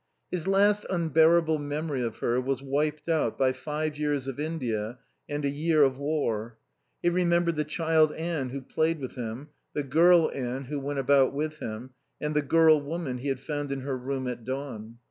His 0.31 0.47
last 0.47 0.83
unbearable 0.89 1.59
memory 1.59 2.01
of 2.01 2.17
her 2.17 2.41
was 2.41 2.63
wiped 2.63 3.07
out 3.07 3.37
by 3.37 3.53
five 3.53 3.99
years 3.99 4.25
of 4.27 4.39
India 4.39 4.97
and 5.29 5.45
a 5.45 5.49
year 5.49 5.83
of 5.83 5.99
war. 5.99 6.57
He 7.03 7.09
remembered 7.11 7.55
the 7.55 7.63
child 7.65 8.11
Anne 8.13 8.49
who 8.49 8.61
played 8.61 8.99
with 8.99 9.13
him, 9.13 9.49
the 9.73 9.83
girl 9.83 10.31
Anne 10.33 10.63
who 10.65 10.79
went 10.79 10.97
about 10.97 11.35
with 11.35 11.59
him, 11.59 11.91
and 12.19 12.35
the 12.35 12.41
girl 12.41 12.81
woman 12.81 13.19
he 13.19 13.27
had 13.27 13.39
found 13.41 13.71
in 13.71 13.81
her 13.81 13.95
room 13.95 14.27
at 14.27 14.43
dawn. 14.43 14.97